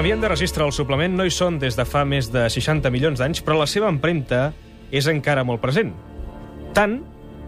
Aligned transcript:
canvien 0.00 0.20
de 0.20 0.28
registre 0.28 0.64
al 0.64 0.72
suplement 0.72 1.12
no 1.12 1.26
hi 1.28 1.32
són 1.34 1.58
des 1.60 1.74
de 1.76 1.84
fa 1.84 2.06
més 2.08 2.30
de 2.32 2.46
60 2.48 2.88
milions 2.88 3.20
d'anys, 3.20 3.42
però 3.44 3.58
la 3.58 3.66
seva 3.68 3.90
empremta 3.92 4.54
és 4.96 5.04
encara 5.12 5.42
molt 5.44 5.60
present. 5.60 5.90
Tant 6.72 6.94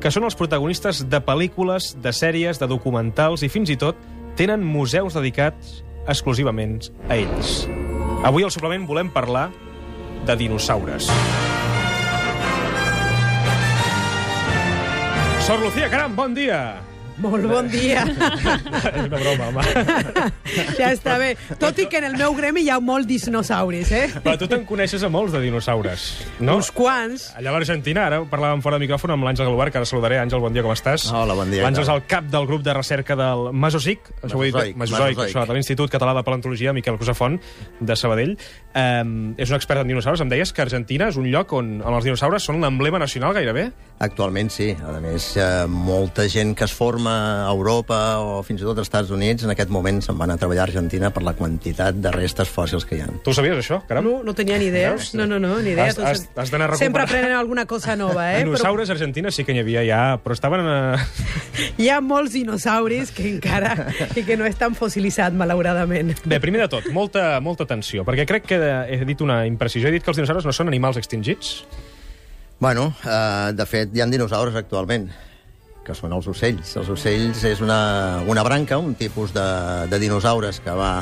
que 0.02 0.12
són 0.12 0.28
els 0.28 0.36
protagonistes 0.36 1.00
de 1.08 1.22
pel·lícules, 1.24 1.94
de 2.04 2.12
sèries, 2.12 2.60
de 2.60 2.68
documentals 2.68 3.40
i 3.40 3.48
fins 3.48 3.72
i 3.72 3.78
tot 3.80 3.96
tenen 4.36 4.60
museus 4.60 5.16
dedicats 5.16 5.78
exclusivament 6.04 6.76
a 7.08 7.16
ells. 7.16 7.64
Avui 8.20 8.44
al 8.44 8.52
suplement 8.52 8.84
volem 8.84 9.08
parlar 9.08 9.48
de 10.28 10.36
dinosaures. 10.44 11.08
Sor 15.48 15.64
Lucía 15.64 15.88
Caram, 15.88 16.12
bon 16.20 16.36
dia! 16.36 16.91
Molt 17.20 17.44
bon 17.46 17.68
dia. 17.70 18.04
És 18.96 19.04
una 19.04 19.18
broma, 19.18 19.48
home. 19.50 19.64
ja 20.80 20.92
està 20.92 21.18
bé. 21.20 21.34
Tot 21.60 21.78
i 21.82 21.86
que 21.90 22.00
en 22.00 22.06
el 22.08 22.16
meu 22.18 22.34
gremi 22.38 22.64
hi 22.64 22.70
ha 22.72 22.78
molts 22.82 23.08
dinosauris, 23.10 23.92
eh? 23.92 24.04
Però 24.24 24.34
tu 24.40 24.48
te'n 24.50 24.64
coneixes 24.68 25.04
a 25.04 25.10
molts 25.12 25.34
de 25.34 25.42
dinosaures, 25.44 26.06
no? 26.40 26.56
Uns 26.60 26.72
quants. 26.74 27.28
Allà 27.38 27.52
a 27.52 27.56
l'Argentina, 27.56 28.06
ara 28.08 28.22
parlàvem 28.30 28.62
fora 28.64 28.78
de 28.78 28.86
micròfon 28.86 29.14
amb 29.16 29.28
l'Àngel 29.28 29.48
Galobart, 29.48 29.74
que 29.74 29.82
ara 29.82 29.88
saludaré. 29.88 30.18
Àngel, 30.22 30.42
bon 30.42 30.56
dia, 30.56 30.64
com 30.64 30.74
estàs? 30.74 31.08
Hola, 31.12 31.36
bon 31.38 31.52
dia, 31.52 31.66
L'Àngel 31.66 31.84
és 31.84 31.92
el 31.92 32.02
cap 32.10 32.30
del 32.32 32.48
grup 32.48 32.64
de 32.64 32.76
recerca 32.78 33.18
del 33.18 33.50
Mesozic, 33.52 34.12
això 34.22 34.40
ho 34.40 34.44
he 34.46 34.50
dit, 34.54 34.76
Mesozoic. 34.80 35.22
això, 35.28 35.44
de 35.48 35.58
l'Institut 35.58 35.92
Català 35.92 36.16
de 36.16 36.24
Paleontologia, 36.26 36.72
Miquel 36.72 36.98
Cusafont, 37.00 37.38
de 37.80 37.98
Sabadell. 37.98 38.36
Um, 38.72 39.34
és 39.36 39.50
un 39.52 39.58
expert 39.58 39.82
en 39.82 39.90
dinosaures. 39.90 40.22
Em 40.24 40.30
deies 40.32 40.52
que 40.52 40.62
Argentina 40.64 41.10
és 41.12 41.18
un 41.20 41.26
lloc 41.28 41.52
on, 41.52 41.74
on 41.84 41.98
els 41.98 42.08
dinosaures 42.08 42.46
són 42.48 42.62
l'emblema 42.64 43.00
nacional 43.02 43.34
gairebé? 43.36 43.68
Actualment 44.02 44.48
sí. 44.50 44.70
A 44.80 44.96
més, 45.02 45.34
eh, 45.36 45.66
molta 45.68 46.24
gent 46.30 46.56
que 46.56 46.64
es 46.64 46.72
forma 46.74 47.01
a 47.10 47.46
Europa 47.50 47.96
o 48.22 48.42
fins 48.46 48.60
i 48.62 48.64
tot 48.64 48.78
als 48.78 48.86
Estats 48.88 49.10
Units 49.14 49.44
en 49.46 49.50
aquest 49.54 49.70
moment 49.72 50.00
se'n 50.04 50.16
van 50.18 50.30
a 50.30 50.36
treballar 50.40 50.64
a 50.64 50.68
Argentina 50.70 51.10
per 51.14 51.22
la 51.22 51.32
quantitat 51.38 51.96
de 52.02 52.10
restes 52.14 52.48
fòssils 52.50 52.84
que 52.88 52.96
hi 52.96 53.00
ha. 53.04 53.08
Tu 53.24 53.30
ho 53.30 53.34
sabies, 53.36 53.56
això, 53.60 53.80
caram? 53.88 54.04
No, 54.06 54.22
no 54.26 54.34
tenia 54.34 54.58
ni 54.58 54.66
idea. 54.70 54.90
Veus? 54.94 55.12
No, 55.18 55.26
no, 55.26 55.38
no, 55.42 55.58
ni 55.60 55.72
idea. 55.74 55.86
Has- 55.90 55.98
has- 55.98 56.28
has 56.36 56.50
d'anar 56.50 56.70
Sempre 56.76 57.02
recuperant. 57.02 57.08
aprenen 57.10 57.36
alguna 57.38 57.66
cosa 57.66 57.96
nova, 57.96 58.26
eh? 58.34 58.38
Dinosaures 58.44 58.90
argentines 58.90 59.34
sí 59.34 59.44
que 59.44 59.52
n'hi 59.54 59.60
havia 59.64 59.84
ja, 59.86 60.02
però 60.22 60.34
estaven... 60.36 60.60
Però 60.66 60.96
hi 61.82 61.88
ha 61.92 62.00
molts 62.00 62.32
dinosauris 62.34 63.10
que 63.12 63.28
encara 63.34 63.88
i 64.18 64.24
que 64.24 64.36
no 64.36 64.44
estan 64.48 64.74
fossilitzats, 64.78 65.36
malauradament. 65.36 66.14
Bé, 66.24 66.38
primer 66.40 66.62
de 66.64 66.68
tot, 66.76 66.90
molta, 66.92 67.38
molta 67.40 67.64
atenció, 67.68 68.04
perquè 68.08 68.24
crec 68.28 68.46
que 68.48 68.58
he 68.88 69.02
dit 69.08 69.20
una 69.24 69.42
imprecisió. 69.46 69.88
He 69.88 69.92
dit 69.98 70.02
que 70.04 70.10
els 70.10 70.16
dinosaures 70.20 70.44
no 70.48 70.52
són 70.52 70.68
animals 70.72 70.96
extingits. 71.00 71.62
Bueno, 72.62 72.92
eh, 73.04 73.50
de 73.58 73.64
fet, 73.66 73.90
hi 73.94 74.00
ha 74.00 74.06
dinosaures 74.06 74.54
actualment, 74.54 75.08
que 75.86 75.94
són 75.98 76.14
els 76.14 76.28
ocells. 76.30 76.76
Els 76.78 76.90
ocells 76.92 77.42
és 77.48 77.62
una, 77.64 78.22
una 78.30 78.44
branca, 78.46 78.78
un 78.78 78.94
tipus 78.98 79.34
de, 79.34 79.46
de 79.90 80.00
dinosaures 80.02 80.60
que 80.62 80.74
va 80.78 80.92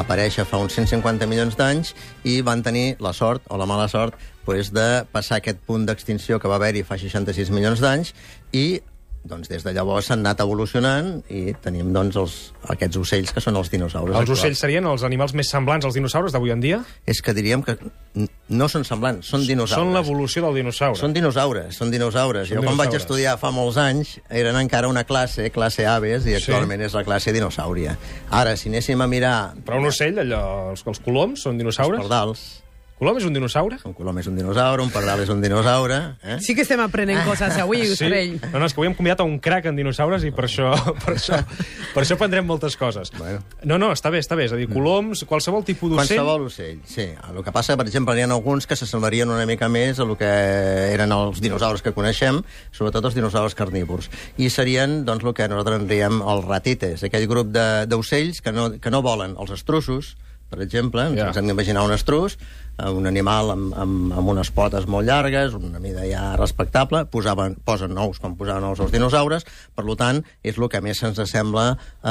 aparèixer 0.00 0.46
fa 0.48 0.60
uns 0.62 0.76
150 0.78 1.28
milions 1.28 1.56
d'anys 1.58 1.92
i 2.24 2.40
van 2.44 2.62
tenir 2.64 2.96
la 3.04 3.12
sort, 3.12 3.44
o 3.52 3.58
la 3.60 3.68
mala 3.68 3.88
sort, 3.92 4.16
pues, 4.46 4.72
de 4.72 5.04
passar 5.12 5.40
aquest 5.40 5.60
punt 5.66 5.84
d'extinció 5.88 6.40
que 6.40 6.48
va 6.48 6.56
haver-hi 6.60 6.84
fa 6.86 6.98
66 6.98 7.52
milions 7.52 7.82
d'anys 7.84 8.14
i 8.52 8.80
doncs, 9.24 9.48
des 9.48 9.62
de 9.62 9.72
llavors 9.72 10.08
s'han 10.10 10.18
anat 10.24 10.40
evolucionant 10.42 11.22
i 11.30 11.54
tenim 11.62 11.92
doncs, 11.94 12.16
els, 12.18 12.36
aquests 12.74 12.96
ocells 12.98 13.30
que 13.32 13.40
són 13.40 13.56
els 13.56 13.70
dinosaures. 13.70 14.14
Els 14.16 14.22
actuals. 14.24 14.40
ocells 14.40 14.58
serien 14.64 14.86
els 14.90 15.04
animals 15.06 15.34
més 15.38 15.48
semblants 15.50 15.84
als 15.86 15.94
dinosaures 15.94 16.32
d'avui 16.34 16.50
en 16.50 16.60
dia? 16.60 16.80
És 17.06 17.22
que 17.22 17.32
diríem 17.36 17.62
que 17.62 17.76
no 18.48 18.68
són 18.68 18.84
semblants, 18.84 19.28
són 19.30 19.46
dinosaures. 19.46 19.78
Són 19.86 19.94
l'evolució 19.94 20.42
del 20.46 20.58
dinosaure. 20.60 20.98
Són 20.98 21.14
dinosaures, 21.14 21.76
són 21.78 21.90
dinosaures. 21.94 22.48
Són 22.50 22.58
jo 22.58 22.64
quan 22.66 22.76
vaig 22.80 22.96
estudiar 22.98 23.36
fa 23.38 23.52
molts 23.54 23.78
anys 23.80 24.16
eren 24.28 24.58
encara 24.58 24.88
una 24.90 25.04
classe, 25.04 25.50
classe 25.54 25.86
Aves, 25.86 26.26
i 26.26 26.34
Sí. 26.34 26.40
actualment 26.42 26.82
és 26.82 26.92
la 26.92 27.04
classe 27.04 27.32
dinosàuria. 27.32 27.96
Ara, 28.30 28.56
si 28.56 28.68
anéssim 28.68 29.00
a 29.00 29.06
mirar 29.06 29.54
Però 29.64 29.78
un 29.78 29.86
ocell, 29.86 30.18
allò, 30.18 30.72
els, 30.72 30.82
els 30.86 30.98
coloms 31.00 31.42
són 31.42 31.54
els 31.54 31.62
dinosaures? 31.62 32.00
pardals, 32.00 32.62
Colom 33.02 33.16
és 33.18 33.24
un 33.26 33.34
dinosaure? 33.34 33.80
un 33.82 33.94
colom 33.98 34.18
és 34.20 34.28
un 34.30 34.36
dinosaure, 34.38 34.84
un 34.84 34.90
pardal 34.94 35.24
és 35.24 35.30
un 35.32 35.40
dinosaure... 35.42 35.96
Eh? 36.22 36.36
Sí 36.38 36.54
que 36.54 36.62
estem 36.62 36.78
aprenent 36.78 37.24
coses 37.26 37.56
avui, 37.58 37.80
Ustrell. 37.90 38.36
No, 38.52 38.60
no, 38.62 38.68
és 38.68 38.76
que 38.76 38.78
avui 38.78 38.86
hem 38.92 38.94
convidat 38.94 39.24
a 39.24 39.26
un 39.26 39.40
crac 39.42 39.66
en 39.66 39.74
dinosaures 39.74 40.22
i 40.22 40.30
per 40.30 40.44
això, 40.46 40.68
per 41.02 41.16
això, 41.16 41.40
per 41.96 42.04
això 42.04 42.14
aprendrem 42.14 42.46
moltes 42.46 42.78
coses. 42.78 43.10
Bueno. 43.18 43.42
No, 43.66 43.80
no, 43.82 43.90
està 43.90 44.12
bé, 44.14 44.20
està 44.22 44.38
bé. 44.38 44.46
És 44.46 44.54
a 44.54 44.60
dir, 44.60 44.68
coloms, 44.70 45.24
qualsevol 45.26 45.66
tipus 45.66 45.90
d'ocell... 45.90 46.14
Qualsevol 46.22 46.46
ocell, 46.46 46.78
sí. 46.86 47.08
El 47.10 47.42
que 47.42 47.50
passa, 47.58 47.74
per 47.80 47.88
exemple, 47.90 48.14
hi 48.14 48.22
ha 48.22 48.30
alguns 48.30 48.70
que 48.70 48.78
s'assemblarien 48.78 49.34
una 49.34 49.50
mica 49.50 49.66
més 49.66 49.98
a 49.98 50.06
lo 50.06 50.14
que 50.14 50.30
eren 50.94 51.10
els 51.18 51.42
dinosaures 51.42 51.82
que 51.82 51.90
coneixem, 51.98 52.38
sobretot 52.70 53.10
els 53.10 53.18
dinosaures 53.18 53.58
carnívors. 53.58 54.12
I 54.38 54.46
serien, 54.46 55.00
doncs, 55.10 55.26
el 55.26 55.34
que 55.34 55.50
nosaltres 55.50 55.82
en 55.82 55.90
diem 55.90 56.22
els 56.22 56.46
ratites, 56.46 57.02
aquell 57.10 57.26
grup 57.26 57.50
de- 57.50 57.88
d'ocells 57.90 58.38
que, 58.46 58.54
no, 58.54 58.76
que 58.78 58.94
no 58.94 59.02
volen. 59.02 59.34
Els 59.42 59.58
estrussos, 59.58 60.14
per 60.52 60.60
exemple, 60.60 61.00
ens, 61.08 61.16
Ja. 61.16 61.28
ens 61.30 61.38
hem 61.40 61.46
d'imaginar 61.48 61.82
un 61.86 61.92
estrus, 61.96 62.34
eh, 62.76 62.88
un 62.92 63.06
animal 63.08 63.50
amb, 63.54 63.72
amb, 63.72 64.12
amb 64.12 64.28
unes 64.34 64.50
potes 64.52 64.84
molt 64.86 65.08
llargues, 65.08 65.54
una 65.56 65.80
mida 65.80 66.04
ja 66.04 66.36
respectable, 66.36 67.06
posaven, 67.06 67.56
posen 67.64 67.94
nous 67.96 68.20
quan 68.20 68.36
posaven 68.36 68.66
els 68.68 68.92
dinosaures, 68.92 69.46
per 69.74 69.84
tant, 69.96 70.20
és 70.44 70.58
el 70.60 70.68
que 70.68 70.82
més 70.84 71.00
se'ns 71.00 71.18
assembla 71.24 71.78
eh, 72.04 72.08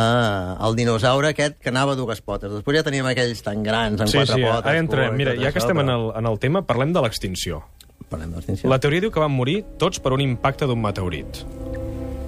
al 0.66 0.76
dinosaure 0.76 1.30
aquest 1.36 1.60
que 1.62 1.70
anava 1.70 1.94
a 1.94 2.00
dues 2.00 2.22
potes. 2.26 2.52
Després 2.52 2.78
ja 2.82 2.84
teníem 2.88 3.06
aquells 3.06 3.44
tan 3.46 3.62
grans, 3.64 4.02
amb 4.02 4.10
Sí, 4.10 4.18
quatre 4.18 4.36
sí, 4.36 4.42
potes. 4.42 4.66
ara 4.66 4.78
i 4.78 5.12
Mira, 5.12 5.36
ja 5.38 5.52
que 5.52 5.60
estem 5.60 5.78
en 5.80 5.90
el, 5.90 6.12
en 6.18 6.26
el 6.26 6.40
tema, 6.40 6.64
parlem 6.66 6.94
de 6.94 7.02
l'extinció. 7.06 7.62
Parlem 8.10 8.34
d'extinció. 8.34 8.68
La 8.70 8.80
teoria 8.80 9.06
diu 9.06 9.12
que 9.14 9.22
van 9.22 9.32
morir 9.32 9.64
tots 9.78 10.02
per 10.02 10.12
un 10.14 10.20
impacte 10.26 10.66
d'un 10.66 10.82
meteorit. 10.82 11.46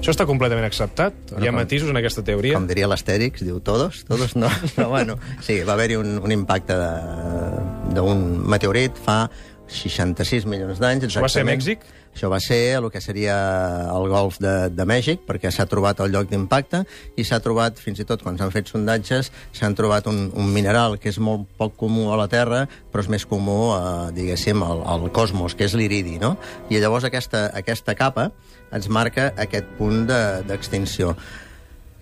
Això 0.03 0.11
està 0.11 0.25
completament 0.27 0.65
acceptat? 0.67 1.15
Hi 1.31 1.47
ha 1.47 1.51
com- 1.53 1.61
matisos 1.61 1.87
en 1.87 1.95
aquesta 1.95 2.19
teoria? 2.27 2.57
Com 2.57 2.65
diria 2.67 2.89
l'Astèrix, 2.91 3.39
diu 3.47 3.61
todos, 3.63 4.01
todos 4.09 4.33
no. 4.35 4.49
Però 4.75 4.89
bueno, 4.91 5.15
sí, 5.39 5.61
va 5.63 5.77
haver-hi 5.77 5.95
un, 5.95 6.17
un 6.19 6.33
impacte 6.35 6.75
de- 6.75 7.93
d'un 7.95 8.25
meteorit 8.51 8.99
fa 8.99 9.29
66 9.73 10.45
milions 10.49 10.79
d'anys. 10.79 11.07
Això 11.09 11.21
va 11.23 11.29
ser 11.29 11.41
a 11.41 11.47
exactament. 11.49 11.57
Mèxic? 11.59 11.91
Això 12.13 12.29
va 12.29 12.37
ser 12.39 12.59
el 12.77 12.85
que 12.93 13.01
seria 13.01 13.35
el 13.89 14.03
golf 14.11 14.35
de, 14.37 14.69
de 14.69 14.85
Mèxic, 14.85 15.23
perquè 15.25 15.49
s'ha 15.49 15.65
trobat 15.65 15.99
el 16.05 16.11
lloc 16.13 16.27
d'impacte 16.29 16.83
i 17.17 17.25
s'ha 17.25 17.39
trobat, 17.41 17.79
fins 17.81 18.03
i 18.03 18.05
tot 18.05 18.21
quan 18.21 18.37
s'han 18.37 18.53
fet 18.53 18.69
sondatges, 18.69 19.31
s'han 19.57 19.73
trobat 19.73 20.05
un, 20.11 20.27
un 20.37 20.51
mineral 20.53 20.99
que 21.01 21.09
és 21.09 21.17
molt 21.17 21.47
poc 21.57 21.73
comú 21.81 22.11
a 22.13 22.19
la 22.21 22.27
Terra, 22.29 22.67
però 22.93 23.01
és 23.01 23.09
més 23.09 23.25
comú, 23.25 23.73
eh, 23.73 24.11
diguéssim, 24.13 24.61
al, 24.61 24.83
al 24.85 25.07
cosmos, 25.11 25.55
que 25.57 25.65
és 25.65 25.73
l'iridi, 25.73 26.19
no? 26.21 26.35
I 26.69 26.77
llavors 26.77 27.09
aquesta, 27.09 27.47
aquesta 27.57 27.97
capa 27.97 28.29
ens 28.73 28.87
marca 28.89 29.31
aquest 29.37 29.65
punt 29.79 30.05
de- 30.09 30.43
d'extinció. 30.49 31.15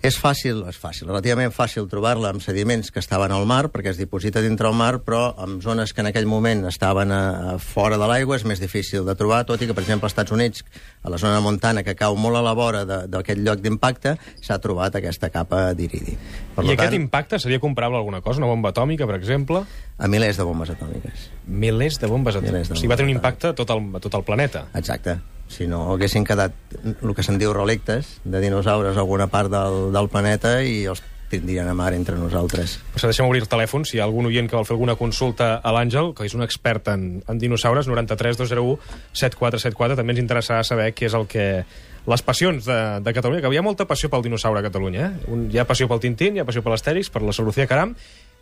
És 0.02 0.16
fàcil, 0.18 0.64
és 0.66 0.78
fàcil, 0.82 1.06
relativament 1.06 1.52
fàcil 1.54 1.86
trobar-la 1.86 2.32
amb 2.32 2.42
sediments 2.42 2.90
que 2.90 2.98
estaven 2.98 3.30
al 3.30 3.44
mar, 3.46 3.68
perquè 3.70 3.92
es 3.92 4.00
diposita 4.00 4.42
dintre 4.42 4.66
el 4.66 4.74
mar, 4.74 4.96
però 5.06 5.20
en 5.44 5.60
zones 5.62 5.92
que 5.94 6.02
en 6.02 6.10
aquell 6.10 6.26
moment 6.26 6.64
estaven 6.66 7.14
a, 7.14 7.22
a 7.52 7.58
fora 7.62 7.98
de 8.00 8.08
l'aigua 8.10 8.34
és 8.34 8.42
més 8.48 8.58
difícil 8.58 9.06
de 9.06 9.14
trobar, 9.14 9.44
tot 9.46 9.62
i 9.62 9.68
que, 9.70 9.76
per 9.78 9.84
exemple, 9.84 10.10
als 10.10 10.16
Estats 10.16 10.34
Units, 10.34 10.64
a 11.06 11.12
la 11.12 11.20
zona 11.22 11.36
de 11.38 11.44
Montana, 11.46 11.84
que 11.86 11.94
cau 11.94 12.18
molt 12.18 12.40
a 12.40 12.42
la 12.42 12.56
vora 12.58 12.82
d'aquest 12.82 13.44
lloc 13.46 13.62
d'impacte, 13.62 14.16
s'ha 14.42 14.58
trobat 14.64 14.98
aquesta 14.98 15.30
capa 15.30 15.68
d'iridi. 15.78 16.16
Per 16.56 16.64
I 16.64 16.72
lo 16.72 16.74
aquest 16.74 16.90
tant, 16.90 16.98
impacte 16.98 17.38
seria 17.38 17.62
comparable 17.62 18.00
a 18.00 18.02
alguna 18.02 18.24
cosa? 18.26 18.42
Una 18.42 18.50
bomba 18.50 18.74
atòmica, 18.74 19.06
per 19.06 19.20
exemple? 19.20 19.62
a 20.02 20.08
milers 20.08 20.36
de 20.36 20.42
bombes 20.42 20.70
atòmiques. 20.72 21.28
Milers 21.46 22.00
de 22.02 22.08
bombes 22.10 22.34
atòmiques. 22.34 22.56
Milers 22.58 22.72
de 22.72 22.74
O 22.74 22.80
sigui, 22.80 22.90
va 22.90 22.98
tenir 22.98 23.12
un 23.12 23.20
impacte 23.20 23.52
a 23.52 23.54
tot 23.54 23.70
el, 23.70 23.84
a 23.94 24.00
tot 24.02 24.18
el 24.18 24.24
planeta. 24.26 24.66
Exacte. 24.74 25.20
Si 25.52 25.68
no 25.68 25.84
haguessin 25.92 26.24
quedat 26.24 26.56
el 26.82 27.14
que 27.14 27.24
se'n 27.24 27.36
diu 27.40 27.52
relictes 27.52 28.18
de 28.24 28.40
dinosaures 28.40 28.96
a 28.96 29.04
alguna 29.04 29.28
part 29.32 29.52
del, 29.52 29.90
del 29.92 30.08
planeta 30.12 30.58
i 30.64 30.86
els 30.88 31.02
tindrien 31.32 31.68
a 31.68 31.74
mar 31.74 31.92
entre 31.96 32.18
nosaltres. 32.20 32.76
Per 32.92 33.00
això 33.00 33.08
deixem 33.08 33.24
obrir 33.24 33.40
el 33.44 33.48
telèfon, 33.48 33.86
si 33.88 33.96
hi 33.96 34.02
ha 34.02 34.08
algun 34.08 34.28
oient 34.28 34.50
que 34.50 34.58
vol 34.58 34.66
fer 34.68 34.76
alguna 34.76 34.98
consulta 35.00 35.54
a 35.64 35.72
l'Àngel, 35.72 36.12
que 36.16 36.26
és 36.28 36.36
un 36.36 36.44
expert 36.44 36.90
en, 36.92 37.06
en 37.24 37.40
dinosaures, 37.40 37.88
93 37.88 38.40
201 38.40 38.76
7474. 39.22 39.96
També 40.00 40.16
ens 40.16 40.22
interessarà 40.24 40.60
saber 40.66 40.92
què 40.96 41.08
és 41.08 41.16
el 41.18 41.26
que... 41.30 41.48
Les 42.02 42.22
passions 42.26 42.64
de, 42.66 42.76
de 42.98 43.12
Catalunya, 43.14 43.44
que 43.44 43.50
hi 43.54 43.58
ha 43.60 43.62
molta 43.62 43.84
passió 43.86 44.08
pel 44.10 44.24
dinosaure 44.24 44.58
a 44.58 44.64
Catalunya. 44.64 45.04
Eh? 45.06 45.30
Un, 45.30 45.44
hi 45.54 45.60
ha 45.62 45.64
passió 45.68 45.86
pel 45.86 46.00
Tintín, 46.02 46.34
hi 46.34 46.42
ha 46.42 46.46
passió 46.48 46.58
per 46.64 46.72
l'Astèrix, 46.72 47.12
per 47.14 47.22
la 47.22 47.34
Solucia 47.36 47.68
Caram, 47.70 47.92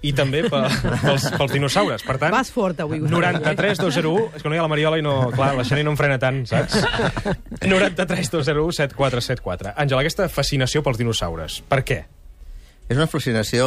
i 0.02 0.12
també 0.16 0.42
per, 0.48 0.62
pels, 1.02 1.26
pels 1.36 1.52
dinosaures. 1.52 2.04
Per 2.06 2.16
tant, 2.20 2.32
Vas 2.32 2.52
fort 2.54 2.80
avui, 2.80 3.02
Ustrell. 3.04 3.40
93 3.40 3.82
201, 3.82 4.30
és 4.38 4.44
que 4.44 4.48
no 4.48 4.56
hi 4.56 4.60
ha 4.60 4.64
la 4.64 4.70
Mariola 4.72 5.00
i 5.00 5.04
no, 5.04 5.16
clar, 5.34 5.52
la 5.58 5.66
Xeni 5.68 5.84
no 5.86 5.92
em 5.94 5.98
frena 6.00 6.16
tant, 6.22 6.42
saps? 6.48 6.78
93 7.66 8.32
201 8.32 8.78
7474. 8.80 9.74
Àngel, 9.76 10.00
aquesta 10.00 10.30
fascinació 10.32 10.84
pels 10.86 11.00
dinosaures, 11.00 11.60
per 11.68 11.82
què? 11.84 12.00
És 12.90 12.98
una 12.98 13.06
fascinació 13.06 13.66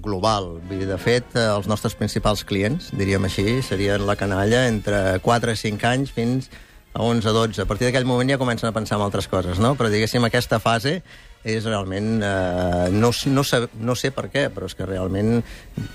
global. 0.00 0.54
De 0.70 0.96
fet, 0.96 1.34
eh, 1.36 1.42
els 1.52 1.66
nostres 1.68 1.98
principals 1.98 2.46
clients, 2.48 2.88
diríem 2.96 3.26
així, 3.28 3.58
serien 3.66 4.06
la 4.08 4.16
canalla 4.16 4.62
entre 4.70 5.18
4 5.20 5.52
i 5.52 5.60
5 5.60 5.90
anys 5.90 6.14
fins 6.16 6.48
a 6.94 7.02
11 7.04 7.34
12. 7.34 7.60
A 7.60 7.68
partir 7.68 7.90
d'aquell 7.90 8.08
moment 8.08 8.30
ja 8.30 8.40
comencen 8.40 8.70
a 8.70 8.72
pensar 8.72 8.96
en 8.96 9.04
altres 9.04 9.28
coses, 9.28 9.60
no? 9.60 9.74
Però, 9.76 9.90
diguéssim, 9.92 10.24
aquesta 10.24 10.62
fase 10.64 11.02
és 11.44 11.64
realment... 11.68 12.16
Eh, 12.24 12.88
no, 12.90 13.12
no, 13.12 13.44
sé, 13.44 13.60
no 13.80 13.94
sé 13.94 14.10
per 14.16 14.26
què, 14.32 14.48
però 14.54 14.68
és 14.70 14.74
que 14.74 14.88
realment 14.88 15.38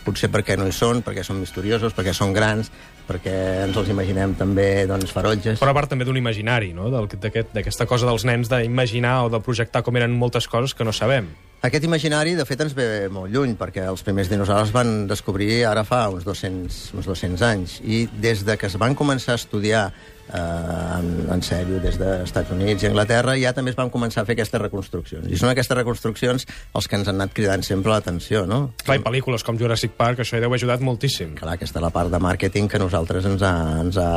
potser 0.05 0.29
perquè 0.31 0.55
no 0.59 0.69
hi 0.69 0.75
són, 0.75 1.03
perquè 1.05 1.25
són 1.25 1.41
misteriosos, 1.41 1.95
perquè 1.97 2.13
són 2.15 2.33
grans, 2.37 2.69
perquè 3.09 3.35
ens 3.65 3.77
els 3.81 3.89
imaginem 3.89 4.35
també 4.37 4.85
doncs, 4.89 5.11
ferotges. 5.15 5.59
Però 5.61 5.73
a 5.73 5.77
part 5.77 5.89
també 5.89 6.05
d'un 6.05 6.19
imaginari, 6.21 6.71
no? 6.77 6.91
D'aquesta 6.93 7.89
cosa 7.89 8.07
dels 8.09 8.25
nens 8.29 8.51
d'imaginar 8.51 9.23
o 9.25 9.31
de 9.33 9.41
projectar 9.43 9.81
com 9.83 9.97
eren 9.97 10.13
moltes 10.13 10.47
coses 10.47 10.77
que 10.77 10.85
no 10.85 10.93
sabem. 10.93 11.31
Aquest 11.65 11.83
imaginari, 11.83 12.37
de 12.37 12.45
fet, 12.47 12.61
ens 12.63 12.71
ve 12.71 13.09
molt 13.11 13.33
lluny, 13.33 13.57
perquè 13.59 13.83
els 13.89 14.05
primers 14.05 14.29
dinosaures 14.31 14.69
van 14.71 15.09
descobrir 15.09 15.65
ara 15.67 15.83
fa 15.83 16.05
uns 16.13 16.23
200, 16.23 16.77
uns 16.95 17.09
200 17.09 17.43
anys. 17.49 17.79
I 17.83 18.05
des 18.21 18.45
de 18.47 18.55
que 18.55 18.69
es 18.69 18.77
van 18.79 18.95
començar 18.95 19.35
a 19.35 19.41
estudiar 19.41 19.89
en, 20.33 21.09
en 21.33 21.41
sèrio 21.45 21.79
des 21.83 21.97
dels 21.99 22.27
Estats 22.27 22.51
Units 22.53 22.83
i 22.83 22.89
Anglaterra, 22.89 23.35
ja 23.39 23.53
també 23.55 23.73
es 23.73 23.77
van 23.77 23.91
començar 23.93 24.23
a 24.23 24.27
fer 24.27 24.35
aquestes 24.37 24.61
reconstruccions. 24.61 25.27
I 25.29 25.39
són 25.39 25.51
aquestes 25.51 25.77
reconstruccions 25.77 26.45
els 26.77 26.89
que 26.89 26.99
ens 26.99 27.09
han 27.09 27.17
anat 27.19 27.33
cridant 27.35 27.65
sempre 27.65 27.93
l'atenció, 27.93 28.45
no? 28.49 28.61
Clar, 28.83 28.99
i 28.99 29.03
pel·lícules 29.05 29.45
com 29.45 29.57
Jurassic 29.59 29.95
Park, 29.97 30.23
això 30.23 30.37
hi 30.37 30.43
deu 30.43 30.53
ajudat 30.55 30.83
moltíssim. 30.85 31.33
Clar, 31.39 31.57
aquesta 31.57 31.81
és 31.81 31.85
la 31.85 31.91
part 31.95 32.13
de 32.13 32.21
màrqueting 32.21 32.69
que 32.69 32.79
a 32.79 32.83
nosaltres 32.83 33.25
ens, 33.29 33.43
ha, 33.45 33.53
ens, 33.83 33.99
ha, 33.99 34.09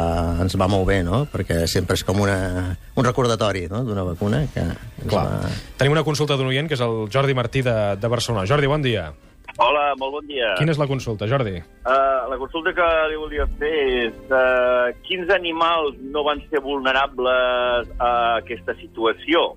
ens 0.44 0.58
va 0.60 0.70
molt 0.70 0.88
bé, 0.90 1.00
no? 1.06 1.24
Perquè 1.32 1.64
sempre 1.70 1.98
és 1.98 2.04
com 2.06 2.20
una, 2.24 2.76
un 2.96 3.08
recordatori 3.08 3.66
no? 3.72 3.84
d'una 3.88 4.06
vacuna 4.12 4.44
que 4.52 4.68
Clar. 5.06 5.26
va... 5.26 5.52
Tenim 5.80 5.96
una 5.96 6.06
consulta 6.06 6.36
d'un 6.38 6.52
oient, 6.52 6.68
que 6.70 6.78
és 6.78 6.84
el 6.84 7.06
Jordi 7.12 7.36
Martí 7.36 7.64
de, 7.66 7.76
de 8.00 8.12
Barcelona. 8.12 8.46
Jordi, 8.48 8.70
bon 8.70 8.84
dia. 8.84 9.10
Hola, 9.60 9.92
molt 10.00 10.14
bon 10.16 10.28
dia. 10.30 10.54
Quina 10.56 10.72
és 10.72 10.80
la 10.80 10.88
consulta, 10.88 11.26
Jordi? 11.28 11.58
Uh, 11.84 12.28
la 12.30 12.38
consulta 12.40 12.72
que 12.76 12.86
li 13.10 13.18
volia 13.20 13.44
fer 13.60 13.72
és 14.06 14.20
uh, 14.32 14.88
quins 15.04 15.28
animals 15.34 15.98
no 16.14 16.24
van 16.24 16.40
ser 16.48 16.62
vulnerables 16.64 17.90
a 17.98 18.12
aquesta 18.40 18.76
situació 18.80 19.50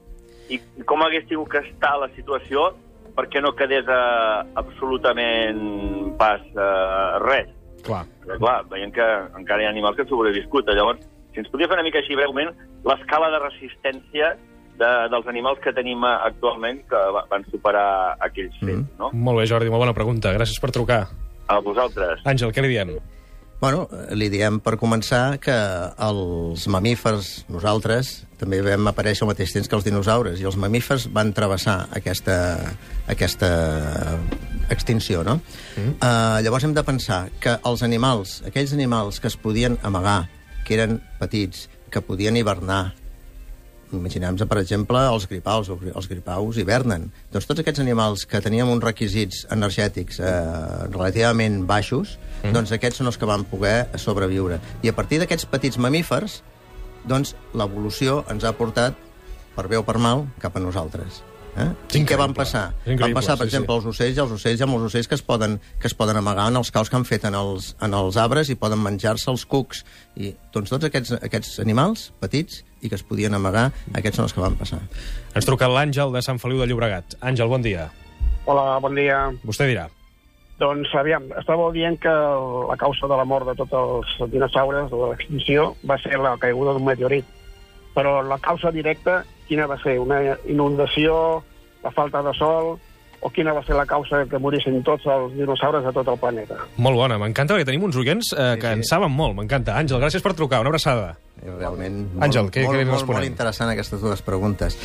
i 0.51 0.59
com 0.85 1.01
hagués 1.01 1.25
tingut 1.29 1.53
que 1.53 1.63
estar 1.63 1.95
la 2.01 2.09
situació 2.17 2.73
perquè 3.15 3.39
no 3.41 3.53
quedés 3.55 3.87
uh, 3.87 4.43
absolutament 4.59 5.63
pas 6.19 6.43
uh, 6.59 7.21
res. 7.23 7.47
Clar. 7.85 8.03
Però, 8.25 8.39
clar, 8.41 8.57
veiem 8.73 8.91
que 8.91 9.05
encara 9.39 9.63
hi 9.63 9.69
ha 9.69 9.71
animals 9.71 9.95
que 9.95 10.03
han 10.03 10.11
sobreviscut. 10.11 10.67
Llavors, 10.75 11.05
si 11.31 11.39
ens 11.39 11.51
podria 11.53 11.69
fer 11.71 11.79
una 11.79 11.85
mica 11.87 12.01
així 12.01 12.17
breument 12.19 12.51
l'escala 12.83 13.31
de 13.31 13.39
resistència 13.45 14.33
de, 14.77 14.91
dels 15.11 15.27
animals 15.27 15.59
que 15.63 15.73
tenim 15.73 16.03
eh, 16.03 16.13
actualment 16.27 16.81
que 16.89 16.95
va- 17.15 17.25
van 17.29 17.45
superar 17.51 18.15
aquells 18.19 18.53
fets, 18.59 18.77
Mhm. 18.77 18.87
no? 18.99 19.11
Molt 19.13 19.39
bé, 19.39 19.47
Jordi, 19.47 19.69
molt 19.69 19.81
bona 19.85 19.93
pregunta. 19.93 20.33
Gràcies 20.33 20.59
per 20.59 20.71
trucar. 20.71 21.07
A 21.47 21.59
vosaltres. 21.59 22.19
Àngel, 22.25 22.51
què 22.51 22.61
li 22.61 22.69
diem? 22.69 22.95
Bueno, 23.61 23.87
li 24.11 24.27
diem 24.29 24.59
per 24.59 24.75
començar 24.77 25.39
que 25.39 25.53
els 25.97 26.67
mamífers, 26.67 27.45
nosaltres, 27.47 28.25
també 28.37 28.59
vam 28.61 28.89
aparèixer 28.91 29.23
al 29.23 29.29
mateix 29.29 29.53
temps 29.53 29.69
que 29.69 29.75
els 29.77 29.85
dinosaures, 29.85 30.41
i 30.41 30.43
els 30.43 30.57
mamífers 30.57 31.07
van 31.13 31.31
travessar 31.33 31.87
aquesta, 31.95 32.35
aquesta 33.07 34.19
extinció, 34.69 35.23
no? 35.23 35.39
Mm. 35.77 35.95
Uh, 36.01 36.41
llavors 36.43 36.63
hem 36.65 36.73
de 36.73 36.83
pensar 36.83 37.29
que 37.39 37.55
els 37.63 37.81
animals, 37.83 38.41
aquells 38.45 38.73
animals 38.73 39.19
que 39.21 39.27
es 39.31 39.37
podien 39.37 39.77
amagar, 39.83 40.27
que 40.65 40.73
eren 40.75 40.99
petits, 41.19 41.69
que 41.91 42.01
podien 42.01 42.35
hivernar, 42.37 42.93
Imaginem-nos, 43.99 44.47
per 44.49 44.59
exemple, 44.61 45.01
els 45.11 45.27
gripaus. 45.29 45.69
Els 45.69 46.09
gripaus 46.11 46.59
hivernen. 46.61 47.09
Doncs 47.33 47.49
tots 47.49 47.63
aquests 47.63 47.83
animals 47.83 48.25
que 48.29 48.41
teníem 48.43 48.69
uns 48.71 48.83
requisits 48.83 49.45
energètics 49.53 50.19
eh, 50.19 50.31
relativament 50.91 51.63
baixos, 51.69 52.17
mm. 52.43 52.55
doncs 52.55 52.75
aquests 52.75 53.01
són 53.01 53.11
els 53.11 53.19
que 53.21 53.29
van 53.29 53.45
poder 53.49 53.77
sobreviure. 54.01 54.59
I 54.83 54.91
a 54.91 54.97
partir 54.97 55.21
d'aquests 55.21 55.49
petits 55.51 55.79
mamífers, 55.81 56.41
doncs 57.05 57.35
l'evolució 57.53 58.23
ens 58.33 58.45
ha 58.45 58.55
portat, 58.57 58.97
per 59.55 59.69
bé 59.71 59.79
o 59.79 59.85
per 59.87 59.99
mal, 60.01 60.27
cap 60.41 60.57
a 60.57 60.63
nosaltres. 60.63 61.23
Eh? 61.55 61.69
I 61.95 62.01
què 62.03 62.17
van 62.19 62.33
passar? 62.35 62.65
Van 62.85 63.13
passar, 63.15 63.37
per 63.39 63.47
sí, 63.47 63.53
exemple, 63.53 63.71
sí. 63.71 63.77
els 63.77 63.87
ocells, 63.93 64.17
els 64.25 64.33
ocells, 64.35 64.61
ha 64.61 64.67
molts 64.67 64.89
ocells 64.89 65.07
que 65.07 65.15
es 65.15 65.23
poden, 65.23 65.57
que 65.79 65.87
es 65.87 65.95
poden 65.95 66.19
amagar 66.19 66.49
en 66.51 66.59
els 66.59 66.71
caus 66.75 66.91
que 66.91 66.99
han 66.99 67.07
fet 67.07 67.27
en 67.29 67.37
els, 67.39 67.71
en 67.85 67.95
els 67.95 68.19
arbres 68.19 68.51
i 68.51 68.57
poden 68.59 68.81
menjar-se 68.83 69.29
els 69.31 69.45
cucs. 69.47 69.85
I, 70.19 70.33
doncs 70.55 70.73
tots 70.73 70.89
aquests, 70.89 71.15
aquests 71.23 71.59
animals 71.63 72.09
petits 72.19 72.63
i 72.83 72.91
que 72.91 72.99
es 72.99 73.05
podien 73.07 73.33
amagar, 73.37 73.69
aquests 73.95 74.19
són 74.19 74.27
els 74.27 74.35
que 74.35 74.43
van 74.43 74.57
passar. 74.59 74.81
Ens 75.33 75.47
truca 75.47 75.71
l'Àngel 75.71 76.11
de 76.15 76.23
Sant 76.25 76.41
Feliu 76.43 76.59
de 76.59 76.67
Llobregat. 76.71 77.15
Àngel, 77.23 77.47
bon 77.51 77.63
dia. 77.63 77.87
Hola, 78.45 78.75
bon 78.83 78.97
dia. 78.97 79.21
Vostè 79.47 79.69
dirà. 79.71 79.87
Doncs, 80.59 80.91
aviam, 80.95 81.25
estàveu 81.39 81.73
dient 81.75 81.97
que 81.99 82.11
la 82.11 82.77
causa 82.79 83.09
de 83.11 83.15
la 83.19 83.25
mort 83.27 83.47
de 83.49 83.55
tots 83.59 83.73
els 83.75 84.31
dinosaures, 84.31 84.91
de 84.91 84.99
l'extinció, 85.01 85.71
va 85.87 85.97
ser 86.03 86.19
la 86.21 86.35
caiguda 86.39 86.75
d'un 86.75 86.85
meteorit. 86.87 87.27
Però 87.95 88.19
la 88.23 88.37
causa 88.43 88.71
directa, 88.75 89.23
quina 89.47 89.67
va 89.67 89.77
ser? 89.83 89.97
Una 89.99 90.19
inundació, 90.49 91.43
la 91.83 91.91
falta 91.91 92.21
de 92.25 92.33
sol, 92.37 92.75
o 93.25 93.29
quina 93.33 93.53
va 93.53 93.63
ser 93.65 93.73
la 93.75 93.85
causa 93.89 94.23
que 94.29 94.37
morissin 94.37 94.83
tots 94.85 95.05
els 95.09 95.33
dinosaures 95.33 95.83
de 95.85 95.91
tot 95.95 96.07
el 96.13 96.17
planeta? 96.21 96.57
Molt 96.77 96.97
bona, 96.99 97.17
m'encanta 97.17 97.55
perquè 97.55 97.65
tenim 97.65 97.83
uns 97.87 97.95
oients 97.97 98.33
eh, 98.37 98.55
que 98.59 98.67
Sí, 98.67 98.73
sí. 98.73 98.79
en 98.79 98.83
saben 98.83 99.11
molt, 99.11 99.33
m'encanta. 99.39 99.77
Àngel, 99.79 99.97
gràcies 100.03 100.21
per 100.21 100.33
trucar, 100.37 100.59
una 100.61 100.69
abraçada. 100.69 101.15
Eh, 101.41 101.49
Realment, 101.57 102.03
Àngel, 102.21 102.43
molt, 102.43 102.53
què- 102.53 102.61
què 102.61 102.65
molt, 102.69 102.77
li 102.79 102.85
molt, 102.85 103.07
molt 103.09 103.25
interessant 103.25 103.69
aquestes 103.71 104.01
dues 104.01 104.21
preguntes. 104.21 104.77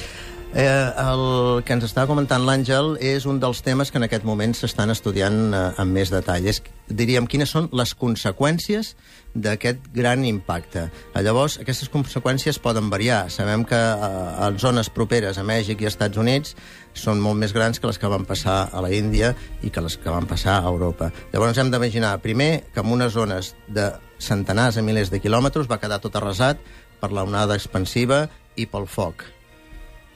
Eh, 0.50 0.66
el 0.98 1.62
que 1.62 1.76
ens 1.76 1.84
està 1.86 2.08
comentant 2.10 2.42
l'Àngel 2.42 2.96
és 3.06 3.22
un 3.30 3.36
dels 3.38 3.60
temes 3.62 3.92
que 3.92 4.00
en 4.00 4.06
aquest 4.08 4.24
moment 4.26 4.50
s'estan 4.58 4.90
estudiant 4.90 5.54
eh, 5.54 5.60
amb 5.78 5.94
més 5.94 6.10
detall. 6.10 6.48
És, 6.50 6.58
diríem, 6.90 7.28
quines 7.30 7.52
són 7.54 7.68
les 7.70 7.92
conseqüències 7.94 8.96
d'aquest 9.30 9.86
gran 9.94 10.26
impacte. 10.26 10.88
Eh, 11.14 11.22
Llavors, 11.22 11.60
aquestes 11.62 11.92
conseqüències 11.94 12.58
poden 12.58 12.90
variar. 12.90 13.28
Sabem 13.30 13.62
que 13.62 13.78
eh, 13.78 14.10
en 14.48 14.58
zones 14.58 14.90
properes 14.90 15.38
a 15.38 15.46
Mèxic 15.46 15.86
i 15.86 15.90
Estats 15.92 16.18
Units 16.18 16.58
són 16.98 17.22
molt 17.22 17.38
més 17.38 17.54
grans 17.54 17.78
que 17.78 17.86
les 17.86 18.02
que 18.02 18.10
van 18.10 18.26
passar 18.26 18.64
a 18.74 18.82
la 18.82 18.90
Índia 18.90 19.36
i 19.62 19.70
que 19.70 19.86
les 19.86 20.00
que 20.02 20.10
van 20.10 20.26
passar 20.26 20.58
a 20.58 20.68
Europa. 20.74 21.12
Llavors 21.30 21.62
hem 21.62 21.70
d'imaginar, 21.70 22.16
primer, 22.26 22.66
que 22.74 22.82
en 22.82 22.90
unes 22.90 23.14
zones 23.14 23.54
de 23.68 23.92
centenars 24.18 24.74
de 24.74 24.82
milers 24.82 25.14
de 25.14 25.22
quilòmetres 25.22 25.70
va 25.70 25.78
quedar 25.78 26.02
tot 26.02 26.18
arrasat 26.18 26.58
per 26.98 27.14
la 27.14 27.22
onada 27.22 27.54
expansiva 27.54 28.26
i 28.58 28.66
pel 28.66 28.90
foc. 28.90 29.30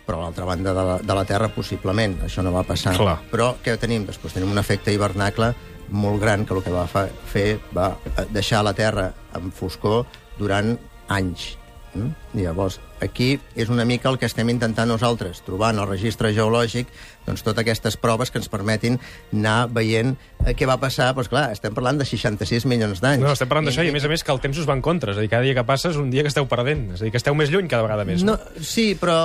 Però 0.05 0.19
a 0.19 0.27
l'altra 0.27 0.45
banda 0.45 0.75
de 0.77 0.83
la, 0.85 0.97
de 1.01 1.15
la 1.17 1.25
Terra, 1.25 1.49
possiblement, 1.55 2.19
això 2.27 2.43
no 2.45 2.53
va 2.53 2.65
passar. 2.69 2.93
Clar. 2.99 3.17
Però 3.31 3.55
què 3.65 3.77
tenim? 3.81 4.05
Després 4.09 4.37
tenim 4.37 4.53
un 4.53 4.61
efecte 4.61 4.93
hivernacle 4.93 5.55
molt 5.89 6.21
gran 6.21 6.45
que 6.45 6.55
el 6.57 6.63
que 6.65 6.73
va 6.73 6.87
fa, 6.89 7.07
fer 7.29 7.59
va 7.77 7.93
eh, 8.09 8.27
deixar 8.33 8.63
la 8.65 8.75
Terra 8.77 9.11
en 9.37 9.53
foscor 9.53 10.05
durant 10.39 10.75
anys. 11.13 11.55
Mm? 11.95 12.24
Llavors, 12.35 12.81
aquí 13.05 13.39
és 13.55 13.71
una 13.71 13.85
mica 13.87 14.11
el 14.11 14.19
que 14.19 14.27
estem 14.27 14.49
intentant 14.51 14.91
nosaltres, 14.91 15.43
trobar 15.47 15.73
en 15.75 15.83
el 15.83 15.89
registre 15.91 16.33
geològic 16.35 16.91
doncs, 17.25 17.45
totes 17.45 17.63
aquestes 17.63 17.97
proves 18.01 18.31
que 18.31 18.41
ens 18.41 18.51
permetin 18.53 18.99
anar 19.33 19.71
veient 19.73 20.13
eh, 20.45 20.53
què 20.57 20.69
va 20.69 20.77
passar. 20.81 21.13
Doncs 21.17 21.31
clar, 21.33 21.47
estem 21.55 21.75
parlant 21.77 22.01
de 22.01 22.07
66 22.09 22.67
milions 22.71 23.01
d'anys. 23.01 23.25
No, 23.25 23.33
estem 23.33 23.51
parlant 23.51 23.71
d'això 23.71 23.85
i, 23.87 23.93
a 23.93 23.97
més 23.97 24.05
a 24.05 24.13
més, 24.13 24.25
que 24.25 24.35
el 24.35 24.43
temps 24.45 24.61
us 24.61 24.69
va 24.69 24.77
en 24.77 24.85
contra. 24.85 25.15
És 25.15 25.21
a 25.21 25.25
dir, 25.25 25.33
cada 25.33 25.47
dia 25.47 25.57
que 25.57 25.65
passa 25.67 25.91
és 25.93 25.99
un 26.01 26.11
dia 26.13 26.25
que 26.25 26.33
esteu 26.33 26.49
perdent. 26.51 26.91
És 26.95 27.03
a 27.03 27.07
dir, 27.07 27.15
que 27.15 27.21
esteu 27.21 27.37
més 27.39 27.53
lluny 27.53 27.71
cada 27.71 27.87
vegada 27.87 28.05
més. 28.09 28.25
No, 28.27 28.37
sí, 28.61 28.93
però 29.01 29.17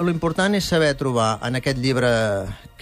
l'important 0.00 0.56
és 0.56 0.68
saber 0.68 0.94
trobar 1.00 1.34
en 1.44 1.60
aquest 1.60 1.80
llibre 1.82 2.12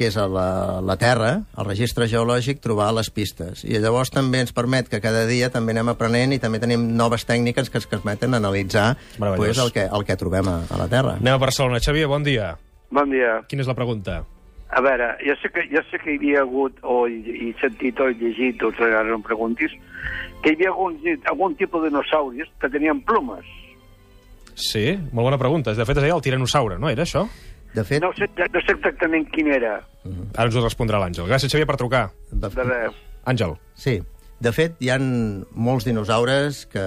que 0.01 0.09
és 0.09 0.17
a 0.17 0.25
la, 0.31 0.81
la 0.81 0.97
Terra, 0.97 1.35
el 1.61 1.67
registre 1.67 2.07
geològic, 2.09 2.63
trobar 2.65 2.87
les 2.97 3.11
pistes. 3.13 3.67
I 3.69 3.83
llavors 3.83 4.09
també 4.15 4.41
ens 4.41 4.55
permet 4.57 4.89
que 4.89 5.03
cada 5.05 5.27
dia 5.29 5.51
també 5.53 5.75
anem 5.75 5.91
aprenent 5.93 6.33
i 6.33 6.39
també 6.41 6.57
tenim 6.63 6.87
noves 6.97 7.27
tècniques 7.29 7.69
que 7.69 7.77
ens 7.83 7.89
permeten 7.91 8.39
analitzar 8.39 8.95
pues, 9.19 9.59
el, 9.61 9.70
que, 9.73 9.87
el 9.87 10.05
que 10.05 10.17
trobem 10.17 10.49
a, 10.49 10.59
a 10.71 10.79
la 10.81 10.89
Terra. 10.89 11.17
Anem 11.21 11.35
a 11.35 11.41
Barcelona. 11.43 11.81
Xavier, 11.81 12.07
bon 12.11 12.23
dia. 12.27 12.57
Bon 12.91 13.11
dia. 13.11 13.41
Quina 13.49 13.62
és 13.65 13.71
la 13.71 13.77
pregunta? 13.79 14.21
A 14.71 14.81
veure, 14.85 15.17
jo 15.27 15.35
sé 15.43 15.50
que, 15.50 15.65
jo 15.71 15.81
sé 15.91 15.99
que 15.99 16.12
hi 16.15 16.19
havia 16.21 16.45
hagut, 16.45 16.77
o 16.87 17.07
he, 17.11 17.17
he 17.49 17.49
sentit 17.61 17.99
o 17.99 18.07
he 18.07 18.15
llegit, 18.15 18.62
o 18.62 18.71
ara 18.87 19.03
no 19.09 19.17
em 19.19 19.23
preguntis, 19.27 19.73
que 20.45 20.53
hi 20.53 20.59
havia 20.61 20.71
algun, 20.71 20.99
algun 21.33 21.57
tipus 21.59 21.83
de 21.83 21.91
dinosauris 21.91 22.50
que 22.62 22.71
tenien 22.71 23.00
plomes. 23.03 23.47
Sí, 24.55 24.93
molt 25.12 25.25
bona 25.31 25.39
pregunta. 25.41 25.75
De 25.75 25.87
fet, 25.89 25.97
es 25.99 26.05
deia 26.07 26.15
el 26.15 26.23
tiranosaure, 26.23 26.79
no 26.79 26.91
era 26.91 27.03
això? 27.07 27.25
De 27.75 27.83
fet, 27.87 28.03
No 28.03 28.11
sé, 28.19 28.27
no 28.37 28.61
sé 28.67 28.75
exactament 28.75 29.29
quin 29.31 29.50
era. 29.55 29.77
Ara 30.35 30.49
ens 30.49 30.57
ho 30.59 30.62
respondrà 30.65 30.99
l'Àngel. 31.03 31.27
Gràcies, 31.31 31.50
Xavier, 31.53 31.67
per 31.71 31.79
trucar. 31.79 32.09
de, 32.31 32.49
De 32.50 32.65
res. 32.67 32.97
Àngel. 33.31 33.55
Sí. 33.75 34.00
De 34.41 34.53
fet, 34.57 34.79
hi 34.81 34.89
han 34.91 35.45
molts 35.53 35.85
dinosaures 35.85 36.65
que, 36.73 36.85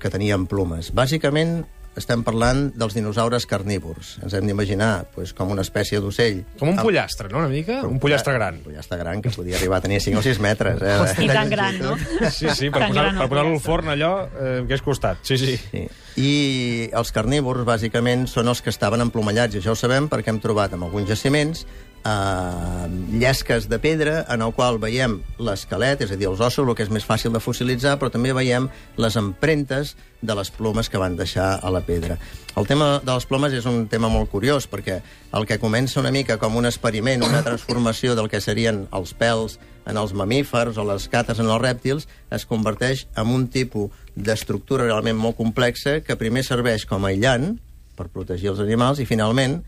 que 0.00 0.10
tenien 0.10 0.46
plomes. 0.50 0.88
Bàsicament, 0.96 1.64
estem 1.96 2.22
parlant 2.26 2.72
dels 2.74 2.94
dinosaures 2.96 3.46
carnívors. 3.46 4.16
Ens 4.22 4.34
hem 4.34 4.46
d'imaginar 4.48 5.06
pues, 5.14 5.32
com 5.32 5.50
una 5.54 5.62
espècie 5.62 6.00
d'ocell. 6.02 6.42
Com 6.58 6.68
un 6.72 6.78
amb- 6.78 6.82
pollastre, 6.88 7.28
no?, 7.30 7.38
una 7.38 7.48
mica? 7.48 7.82
Un 7.86 8.00
pollastre 8.02 8.34
gran. 8.34 8.56
Un 8.58 8.64
pollastre 8.68 8.98
gran 8.98 9.22
que 9.22 9.30
podia 9.30 9.56
arribar 9.56 9.78
a 9.78 9.84
tenir 9.84 10.00
5 10.02 10.18
o 10.18 10.22
6 10.22 10.40
metres. 10.40 10.82
Eh? 10.82 10.96
Hosti, 11.00 11.26
tan 11.28 11.50
gran, 11.50 11.78
no? 11.78 11.96
Sí, 12.30 12.48
sí, 12.54 12.70
per 12.70 12.82
Tan 12.86 12.90
posar- 12.92 13.28
posar-lo 13.28 13.54
al 13.54 13.60
forn, 13.60 13.88
allò, 13.94 14.12
eh, 14.40 14.64
que 14.68 14.74
és 14.74 14.82
costat. 14.82 15.18
Sí, 15.22 15.38
sí. 15.38 15.56
Sí. 15.70 15.86
I 16.16 16.90
els 16.94 17.10
carnívors, 17.10 17.64
bàsicament, 17.66 18.26
són 18.30 18.48
els 18.48 18.60
que 18.62 18.70
estaven 18.70 19.00
emplomallats, 19.02 19.54
i 19.54 19.58
això 19.62 19.72
ho 19.74 19.78
sabem 19.78 20.06
perquè 20.08 20.30
hem 20.30 20.38
trobat 20.42 20.72
en 20.76 20.82
alguns 20.86 21.08
jaciments 21.10 21.64
eh, 22.04 22.88
llesques 23.10 23.68
de 23.68 23.78
pedra 23.78 24.24
en 24.28 24.42
el 24.42 24.52
qual 24.54 24.78
veiem 24.78 25.18
l'esquelet, 25.38 26.04
és 26.04 26.12
a 26.12 26.18
dir, 26.20 26.28
els 26.28 26.40
ossos, 26.40 26.66
el 26.66 26.76
que 26.76 26.84
és 26.84 26.92
més 26.92 27.06
fàcil 27.06 27.32
de 27.34 27.42
fossilitzar, 27.42 27.96
però 27.98 28.12
també 28.12 28.34
veiem 28.36 28.68
les 29.00 29.16
empremtes 29.16 29.94
de 30.24 30.36
les 30.36 30.50
plomes 30.54 30.88
que 30.88 31.00
van 31.00 31.16
deixar 31.16 31.58
a 31.60 31.72
la 31.72 31.82
pedra. 31.84 32.18
El 32.56 32.68
tema 32.68 33.00
de 33.04 33.12
les 33.12 33.26
plomes 33.28 33.52
és 33.52 33.66
un 33.68 33.86
tema 33.88 34.08
molt 34.12 34.30
curiós, 34.32 34.68
perquè 34.70 35.00
el 35.34 35.46
que 35.48 35.60
comença 35.60 36.00
una 36.00 36.12
mica 36.14 36.38
com 36.38 36.56
un 36.56 36.68
experiment, 36.68 37.24
una 37.24 37.42
transformació 37.46 38.14
del 38.14 38.30
que 38.32 38.40
serien 38.40 38.86
els 38.92 39.14
pèls 39.16 39.58
en 39.84 39.98
els 40.00 40.14
mamífers 40.16 40.78
o 40.80 40.86
les 40.88 41.08
cates 41.12 41.40
en 41.40 41.50
els 41.50 41.60
rèptils, 41.60 42.08
es 42.32 42.46
converteix 42.48 43.06
en 43.20 43.32
un 43.34 43.48
tipus 43.52 43.92
d'estructura 44.14 44.86
realment 44.86 45.18
molt 45.18 45.36
complexa 45.36 45.98
que 46.06 46.16
primer 46.16 46.44
serveix 46.46 46.86
com 46.88 47.04
a 47.04 47.12
aïllant 47.12 47.58
per 47.98 48.08
protegir 48.08 48.54
els 48.54 48.62
animals 48.64 49.02
i 49.02 49.06
finalment 49.06 49.60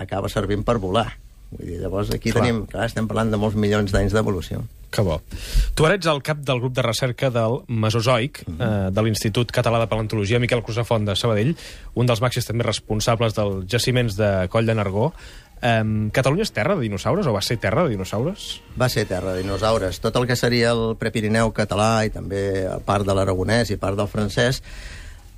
acaba 0.00 0.30
servint 0.32 0.62
per 0.64 0.78
volar. 0.78 1.10
Vull 1.50 1.66
dir, 1.66 1.80
llavors 1.82 2.12
aquí 2.14 2.30
Clar. 2.30 2.44
tenim, 2.44 2.60
clar, 2.70 2.86
estem 2.86 3.08
parlant 3.10 3.32
de 3.32 3.40
molts 3.40 3.56
milions 3.58 3.90
d'anys 3.90 4.14
d'evolució. 4.14 4.62
Que 4.90 5.02
bo. 5.06 5.20
Tu 5.78 5.86
ara 5.86 5.96
ets 5.98 6.08
el 6.10 6.22
cap 6.26 6.40
del 6.46 6.58
grup 6.62 6.74
de 6.74 6.82
recerca 6.82 7.30
del 7.30 7.60
Mesozoic, 7.68 8.42
eh, 8.46 8.90
de 8.90 9.02
l'Institut 9.06 9.52
Català 9.54 9.78
de 9.78 9.86
Paleontologia, 9.90 10.40
Miquel 10.42 10.62
Cruzafont 10.66 11.06
de 11.06 11.14
Sabadell, 11.14 11.54
un 11.94 12.10
dels 12.10 12.22
màxims 12.22 12.46
també 12.46 12.66
responsables 12.66 13.36
dels 13.38 13.66
jaciments 13.70 14.18
de 14.18 14.48
Coll 14.50 14.66
de 14.66 14.74
Nargó. 14.74 15.12
Eh, 15.62 16.10
Catalunya 16.12 16.46
és 16.46 16.54
terra 16.54 16.74
de 16.74 16.82
dinosaures 16.82 17.26
o 17.26 17.34
va 17.34 17.42
ser 17.42 17.58
terra 17.62 17.84
de 17.84 17.94
dinosaures? 17.94 18.60
Va 18.78 18.88
ser 18.88 19.06
terra 19.06 19.34
de 19.34 19.42
dinosaures. 19.42 20.00
Tot 20.00 20.16
el 20.16 20.26
que 20.26 20.38
seria 20.38 20.72
el 20.74 20.96
Prepirineu 20.98 21.52
català 21.54 22.06
i 22.06 22.10
també 22.10 22.66
part 22.86 23.06
de 23.06 23.14
l'aragonès 23.14 23.70
i 23.70 23.78
part 23.78 23.98
del 23.98 24.10
francès 24.10 24.62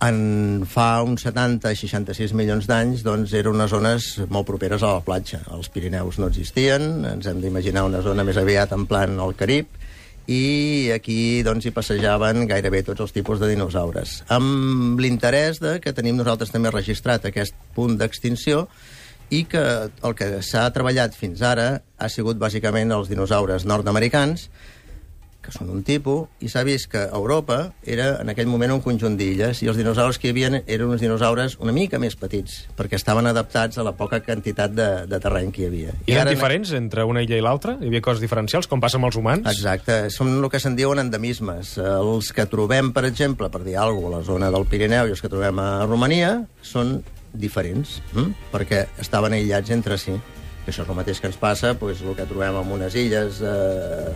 en 0.03 0.65
fa 0.67 1.03
uns 1.07 1.23
70-66 1.29 2.33
milions 2.35 2.67
d'anys 2.67 3.05
doncs, 3.07 3.35
eren 3.39 3.55
unes 3.55 3.71
zones 3.71 4.09
molt 4.33 4.49
properes 4.49 4.83
a 4.83 4.97
la 4.97 5.05
platja. 5.07 5.43
Els 5.55 5.71
Pirineus 5.71 6.19
no 6.19 6.27
existien, 6.33 7.05
ens 7.07 7.29
hem 7.31 7.43
d'imaginar 7.43 7.87
una 7.87 8.03
zona 8.03 8.27
més 8.27 8.41
aviat 8.41 8.75
en 8.75 8.89
plan 8.91 9.15
al 9.23 9.37
Carib, 9.39 9.71
i 10.31 10.91
aquí 10.95 11.43
doncs, 11.47 11.67
hi 11.67 11.75
passejaven 11.75 12.47
gairebé 12.51 12.83
tots 12.87 13.03
els 13.03 13.15
tipus 13.15 13.41
de 13.43 13.51
dinosaures. 13.51 14.21
Amb 14.31 14.99
l'interès 15.03 15.63
de 15.63 15.79
que 15.83 15.95
tenim 15.95 16.19
nosaltres 16.19 16.51
també 16.55 16.71
registrat 16.75 17.27
aquest 17.27 17.55
punt 17.77 17.97
d'extinció 17.99 18.67
i 19.31 19.45
que 19.49 19.63
el 19.89 20.15
que 20.19 20.29
s'ha 20.45 20.69
treballat 20.75 21.15
fins 21.17 21.43
ara 21.47 21.83
ha 21.99 22.11
sigut 22.13 22.39
bàsicament 22.43 22.93
els 22.95 23.11
dinosaures 23.11 23.67
nord-americans, 23.67 24.49
que 25.43 25.51
són 25.55 25.71
un 25.75 25.83
tipus, 25.83 26.29
i 26.41 26.49
s'ha 26.49 26.63
vist 26.65 26.89
que 26.93 27.03
Europa 27.11 27.73
era 27.85 28.21
en 28.23 28.31
aquell 28.31 28.47
moment 28.47 28.73
un 28.77 28.81
conjunt 28.85 29.17
d'illes 29.19 29.63
i 29.63 29.69
els 29.71 29.77
dinosaures 29.81 30.19
que 30.23 30.29
hi 30.29 30.33
havia 30.35 30.51
eren 30.67 30.89
uns 30.93 31.03
dinosaures 31.03 31.57
una 31.61 31.73
mica 31.75 31.99
més 31.99 32.15
petits, 32.17 32.69
perquè 32.79 32.95
estaven 32.99 33.27
adaptats 33.27 33.79
a 33.79 33.85
la 33.87 33.93
poca 33.99 34.21
quantitat 34.23 34.73
de, 34.77 34.89
de 35.11 35.21
terreny 35.21 35.51
que 35.53 35.65
hi 35.65 35.67
havia. 35.71 35.95
I 36.07 36.15
eren 36.15 36.23
ara- 36.29 36.35
diferents 36.37 36.73
entre 36.79 37.05
una 37.09 37.23
illa 37.27 37.37
i 37.41 37.45
l'altra? 37.45 37.77
Hi 37.83 37.91
havia 37.91 38.03
coses 38.05 38.23
diferencials, 38.23 38.69
com 38.71 38.81
passa 38.81 39.01
amb 39.01 39.11
els 39.11 39.19
humans? 39.19 39.49
Exacte, 39.51 40.05
són 40.15 40.31
el 40.39 40.49
que 40.53 40.61
se'n 40.63 40.77
diuen 40.79 41.03
endemismes. 41.03 41.75
Els 41.83 42.31
que 42.37 42.47
trobem, 42.47 42.93
per 42.95 43.05
exemple, 43.11 43.51
per 43.51 43.65
dir 43.67 43.77
alguna 43.77 44.01
cosa, 44.03 44.13
a 44.13 44.19
la 44.19 44.27
zona 44.27 44.49
del 44.53 44.67
Pirineu 44.69 45.09
i 45.09 45.13
els 45.15 45.21
que 45.25 45.29
trobem 45.33 45.59
a 45.63 45.87
Romania 45.87 46.35
són 46.63 46.99
diferents, 47.33 47.97
hm? 48.13 48.33
perquè 48.53 48.85
estaven 49.01 49.33
aïllats 49.33 49.71
entre 49.73 49.97
si. 49.99 50.13
Que 50.63 50.71
això 50.71 50.85
és 50.85 50.91
el 50.93 50.95
mateix 50.95 51.19
que 51.19 51.27
ens 51.27 51.39
passa, 51.41 51.73
doncs, 51.75 52.05
el 52.07 52.15
que 52.15 52.27
trobem 52.31 52.61
en 52.61 52.73
unes 52.77 52.95
illes, 52.95 53.41
eh, 53.43 54.13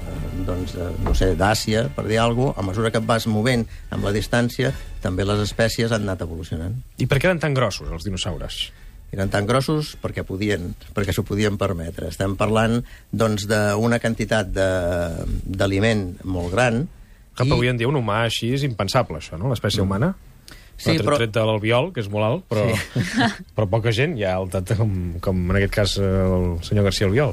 doncs, 0.47 0.76
eh, 0.79 0.91
no 1.03 1.15
sé, 1.19 1.33
d'Àsia, 1.35 1.88
per 1.97 2.07
dir 2.07 2.21
alguna 2.23 2.53
cosa, 2.53 2.62
a 2.62 2.67
mesura 2.69 2.91
que 2.95 3.00
et 3.03 3.07
vas 3.09 3.26
movent 3.26 3.67
amb 3.91 4.07
la 4.07 4.12
distància, 4.15 4.71
també 5.03 5.26
les 5.26 5.43
espècies 5.43 5.91
han 5.91 6.07
anat 6.07 6.23
evolucionant. 6.23 6.76
I 7.03 7.09
per 7.11 7.19
què 7.19 7.31
eren 7.31 7.43
tan 7.43 7.57
grossos, 7.57 7.91
els 7.91 8.07
dinosaures? 8.07 8.61
Eren 9.15 9.31
tan 9.31 9.47
grossos 9.47 9.95
perquè 10.03 10.23
podien, 10.26 10.73
perquè 10.95 11.15
s'ho 11.15 11.25
podien 11.26 11.59
permetre. 11.59 12.11
Estem 12.11 12.35
parlant 12.38 12.81
doncs, 13.11 13.47
d'una 13.50 13.99
quantitat 14.03 14.50
d'aliment 14.50 16.09
molt 16.25 16.55
gran. 16.55 16.85
Que 17.37 17.47
I... 17.47 17.53
avui 17.53 17.71
en 17.71 17.79
dia 17.79 17.91
un 17.91 17.99
humà 17.99 18.23
així 18.26 18.53
és 18.55 18.67
impensable, 18.67 19.19
això, 19.19 19.38
no? 19.38 19.50
L'espècie 19.50 19.83
humana? 19.83 20.15
Sí, 20.76 20.90
tret, 20.92 21.02
però- 21.06 21.16
tret 21.16 21.33
de 21.33 21.40
l'albiol, 21.49 21.92
que 21.92 22.00
és 22.04 22.09
molt 22.12 22.25
alt, 22.26 22.42
però, 22.50 22.66
sí. 22.68 23.21
però 23.56 23.66
poca 23.68 23.92
gent 23.97 24.16
hi 24.18 24.25
ha 24.28 24.35
altat 24.37 24.75
com, 24.76 24.90
com 25.25 25.38
en 25.50 25.56
aquest 25.56 25.73
cas 25.75 25.95
el 25.99 26.59
senyor 26.66 26.85
García 26.85 27.06
Albiol. 27.09 27.33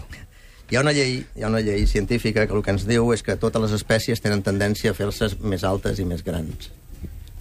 Hi 0.71 0.77
ha, 0.77 0.81
una 0.81 0.93
llei, 0.95 1.17
hi 1.35 1.43
ha 1.43 1.49
una 1.51 1.59
llei 1.61 1.85
científica 1.85 2.47
que 2.47 2.55
el 2.55 2.63
que 2.63 2.71
ens 2.71 2.87
diu 2.87 3.11
és 3.13 3.21
que 3.21 3.35
totes 3.37 3.61
les 3.61 3.73
espècies 3.75 4.21
tenen 4.23 4.41
tendència 4.41 4.91
a 4.91 4.97
fer-se 4.97 5.27
més 5.43 5.63
altes 5.67 5.99
i 5.99 6.05
més 6.07 6.23
grans. 6.23 6.71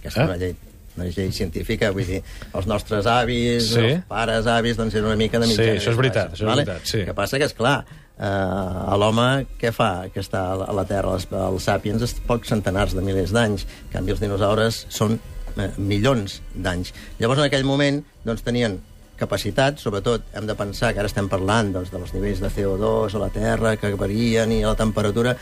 Aquesta 0.01 0.19
Ah. 0.19 0.23
és 0.25 0.29
una 0.29 0.37
llei, 0.37 0.55
una 0.97 1.05
llei 1.07 1.31
científica, 1.31 1.89
vull 1.95 2.05
dir, 2.05 2.19
els 2.53 2.67
nostres 2.67 3.07
avis, 3.07 3.71
Sí. 3.71 3.79
els 3.79 4.03
pares, 4.05 4.45
avis, 4.45 4.75
doncs 4.77 4.93
eren 4.93 5.07
una 5.07 5.15
mica 5.15 5.39
de 5.39 5.47
Sí, 5.47 5.55
mitjana. 5.55 5.79
això 5.79 5.91
és 5.95 5.97
veritat, 5.97 6.33
això 6.35 6.49
és 6.49 6.55
veritat, 6.55 6.81
sí. 6.85 6.99
El 6.99 7.05
que 7.05 7.13
passa 7.13 7.39
que, 7.39 7.45
és 7.45 7.53
clar, 7.53 7.85
eh, 8.19 8.23
a 8.27 8.95
l'home 8.99 9.47
què 9.57 9.71
fa 9.71 10.09
que 10.13 10.19
està 10.19 10.51
a 10.67 10.73
la 10.73 10.83
Terra? 10.85 11.13
Els, 11.15 11.25
els 11.31 11.63
sàpiens 11.65 12.01
és 12.03 12.13
pocs 12.27 12.49
centenars 12.49 12.93
de 12.93 13.01
milers 13.01 13.31
d'anys. 13.31 13.63
En 13.87 13.93
canvi, 13.93 14.11
els 14.11 14.19
dinosaures 14.19 14.85
són 14.89 15.17
eh, 15.57 15.69
milions 15.77 16.41
d'anys. 16.55 16.93
Llavors, 17.19 17.41
en 17.41 17.49
aquell 17.49 17.67
moment, 17.67 18.01
doncs, 18.25 18.43
tenien 18.45 18.79
capacitat, 19.19 19.77
sobretot 19.79 20.25
hem 20.33 20.47
de 20.49 20.55
pensar 20.57 20.91
que 20.93 21.01
ara 21.01 21.09
estem 21.09 21.29
parlant 21.31 21.71
doncs, 21.73 21.91
dels 21.93 22.13
nivells 22.15 22.41
de 22.43 22.49
CO2 22.51 23.13
a 23.13 23.21
la 23.21 23.29
Terra 23.33 23.75
que 23.77 23.93
varien 23.99 24.51
i 24.51 24.63
a 24.63 24.73
la 24.73 24.79
temperatura 24.79 25.35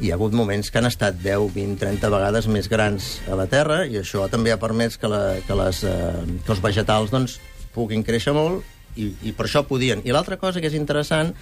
hi 0.00 0.10
ha 0.10 0.16
hagut 0.16 0.32
moments 0.32 0.70
que 0.72 0.80
han 0.80 0.88
estat 0.88 1.18
10, 1.20 1.50
20, 1.52 1.76
30 1.82 2.10
vegades 2.12 2.46
més 2.48 2.70
grans 2.72 3.18
a 3.28 3.36
la 3.36 3.48
Terra 3.50 3.82
i 3.84 3.98
això 4.00 4.24
també 4.32 4.54
ha 4.54 4.60
permès 4.60 4.96
que, 4.96 5.10
la, 5.10 5.40
que, 5.44 5.56
les, 5.58 5.82
eh, 5.84 6.22
que 6.46 6.54
els 6.54 6.62
vegetals 6.64 7.12
doncs, 7.12 7.40
puguin 7.74 8.06
créixer 8.06 8.32
molt 8.34 8.64
i, 8.96 9.10
i 9.28 9.34
per 9.36 9.46
això 9.46 9.66
podien. 9.66 10.00
I 10.06 10.14
l'altra 10.14 10.38
cosa 10.40 10.62
que 10.62 10.70
és 10.70 10.78
interessant 10.78 11.34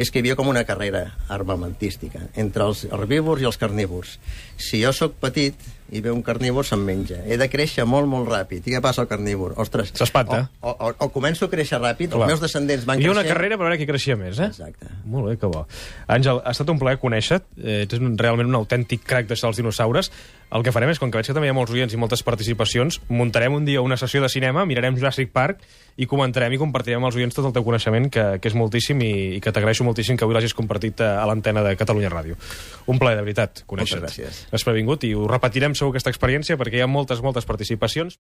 és 0.00 0.10
que 0.10 0.20
hi 0.20 0.22
havia 0.22 0.36
com 0.36 0.48
una 0.48 0.64
carrera 0.68 1.04
armamentística 1.32 2.26
entre 2.40 2.68
els 2.68 2.84
herbívors 2.88 3.42
i 3.42 3.48
els 3.48 3.60
carnívors. 3.60 4.18
Si 4.56 4.82
jo 4.82 4.92
sóc 4.96 5.16
petit 5.20 5.56
i 5.92 6.00
ve 6.00 6.10
un 6.10 6.22
carnívor, 6.24 6.64
se'm 6.64 6.80
menja. 6.88 7.18
He 7.28 7.36
de 7.36 7.48
créixer 7.52 7.84
molt, 7.84 8.08
molt 8.08 8.30
ràpid. 8.32 8.64
I 8.64 8.76
què 8.76 8.80
passa 8.84 9.02
al 9.04 9.08
carnívor? 9.10 9.52
Ostres, 9.60 9.92
S'espanta. 9.98 10.46
O, 10.62 10.72
o, 10.72 10.92
o, 10.96 11.08
començo 11.12 11.44
a 11.46 11.52
créixer 11.52 11.78
ràpid, 11.82 12.14
Clar. 12.14 12.24
els 12.24 12.32
meus 12.32 12.44
descendents 12.44 12.86
van 12.88 12.96
Hi 13.00 13.04
havia 13.04 13.14
una 13.18 13.26
carrera 13.28 13.58
per 13.60 13.66
veure 13.68 13.78
qui 13.80 13.88
creixia 13.88 14.16
més, 14.16 14.40
eh? 14.40 14.48
Exacte. 14.48 14.88
Molt 15.04 15.28
bé, 15.28 15.36
que 15.36 15.50
bo. 15.52 15.66
Àngel, 16.08 16.40
ha 16.40 16.54
estat 16.56 16.72
un 16.72 16.80
plaer 16.80 16.96
conèixer-te. 17.02 17.60
Eh, 17.60 17.82
Ets 17.84 18.00
un, 18.00 18.16
realment 18.18 18.48
un 18.48 18.56
autèntic 18.62 19.04
crac 19.04 19.28
d'això 19.28 19.50
dels 19.50 19.60
dinosaures. 19.60 20.08
El 20.52 20.64
que 20.64 20.72
farem 20.72 20.90
és, 20.92 20.98
com 21.00 21.12
que 21.12 21.16
veig 21.20 21.28
que 21.28 21.36
també 21.36 21.48
hi 21.48 21.52
ha 21.52 21.56
molts 21.56 21.72
oients 21.72 21.92
i 21.92 22.00
moltes 22.00 22.22
participacions, 22.24 22.98
muntarem 23.08 23.54
un 23.56 23.64
dia 23.64 23.80
una 23.80 23.96
sessió 23.96 24.20
de 24.20 24.28
cinema, 24.28 24.66
mirarem 24.68 24.96
Jurassic 24.98 25.30
Park 25.32 25.62
i 25.96 26.06
comentarem 26.08 26.52
i 26.52 26.58
compartirem 26.60 27.00
amb 27.00 27.08
els 27.08 27.16
oients 27.16 27.36
tot 27.36 27.46
el 27.48 27.54
teu 27.56 27.64
coneixement, 27.64 28.08
que, 28.12 28.24
que 28.40 28.50
és 28.50 28.56
moltíssim 28.56 29.00
i, 29.00 29.12
i 29.36 29.40
que 29.44 29.52
t'agraeixo 29.52 29.84
moltíssim 29.84 30.16
que 30.20 30.26
avui 30.26 30.36
l'hagis 30.36 30.52
compartit 30.56 31.00
a, 31.04 31.14
a 31.22 31.26
l'antena 31.28 31.64
de 31.64 31.72
Catalunya 31.80 32.12
Ràdio. 32.12 32.36
Un 32.92 33.00
plaer, 33.00 33.16
de 33.16 33.24
veritat, 33.24 33.64
conèixer-te. 33.68 34.04
gràcies. 34.08 34.42
Has 34.52 34.64
previngut 34.68 35.04
i 35.08 35.14
ho 35.16 35.24
repetirem 35.28 35.76
segur 35.82 35.96
aquesta 35.96 36.12
experiència 36.14 36.58
perquè 36.60 36.78
hi 36.78 36.84
ha 36.86 36.90
moltes, 36.90 37.20
moltes 37.24 37.48
participacions. 37.48 38.20